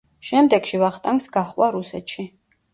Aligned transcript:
შემდეგში 0.29 0.79
ვახტანგს 0.85 1.29
გაჰყვა 1.37 1.71
რუსეთში. 1.79 2.29